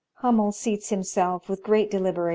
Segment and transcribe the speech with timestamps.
[0.15, 2.29] Hummel seats himself with great deliberation; "pause.